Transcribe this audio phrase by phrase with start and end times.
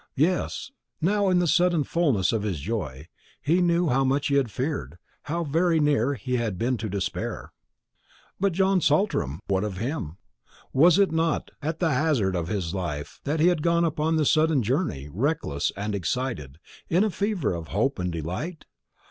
[0.17, 3.07] Yes, now in the sudden fulness of his joy,
[3.39, 7.53] he knew how much he had feared, how very near he had been to despair.
[8.39, 10.17] But John Saltram, what of him?
[10.73, 14.31] Was it not at the hazard of his life that he had gone upon this
[14.31, 16.57] sudden journey, reckless and excited,
[16.89, 18.65] in a fever of hope and delight?